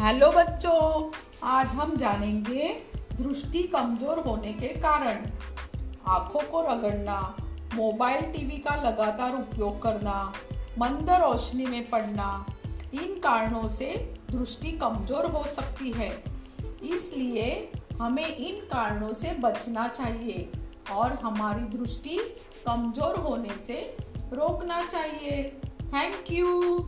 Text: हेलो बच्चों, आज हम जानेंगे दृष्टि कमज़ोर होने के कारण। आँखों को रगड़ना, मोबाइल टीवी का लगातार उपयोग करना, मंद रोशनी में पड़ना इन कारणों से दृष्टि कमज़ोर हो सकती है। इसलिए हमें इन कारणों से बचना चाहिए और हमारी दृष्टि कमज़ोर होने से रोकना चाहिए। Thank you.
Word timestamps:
हेलो 0.00 0.30
बच्चों, 0.32 1.10
आज 1.42 1.66
हम 1.66 1.94
जानेंगे 1.96 2.68
दृष्टि 3.12 3.62
कमज़ोर 3.62 4.18
होने 4.18 4.52
के 4.52 4.68
कारण। 4.80 5.24
आँखों 6.08 6.40
को 6.40 6.60
रगड़ना, 6.62 7.20
मोबाइल 7.74 8.20
टीवी 8.32 8.58
का 8.58 8.74
लगातार 8.82 9.34
उपयोग 9.34 9.80
करना, 9.82 10.32
मंद 10.78 11.10
रोशनी 11.22 11.66
में 11.66 11.88
पड़ना 11.90 12.46
इन 12.94 13.18
कारणों 13.18 13.68
से 13.68 13.90
दृष्टि 14.30 14.72
कमज़ोर 14.72 15.26
हो 15.26 15.42
सकती 15.44 15.92
है। 15.92 16.10
इसलिए 16.84 17.48
हमें 18.00 18.26
इन 18.26 18.60
कारणों 18.72 19.12
से 19.12 19.34
बचना 19.40 19.88
चाहिए 19.88 20.48
और 20.92 21.18
हमारी 21.22 21.78
दृष्टि 21.78 22.18
कमज़ोर 22.66 23.16
होने 23.20 23.56
से 23.56 23.80
रोकना 24.32 24.84
चाहिए। 24.86 25.42
Thank 25.94 26.32
you. 26.32 26.78